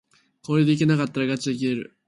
[0.41, 1.95] これでいけなかったらがちで切れる